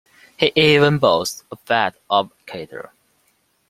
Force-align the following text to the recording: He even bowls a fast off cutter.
He 0.35 0.51
even 0.55 0.97
bowls 0.97 1.43
a 1.51 1.55
fast 1.57 1.99
off 2.09 2.31
cutter. 2.47 2.91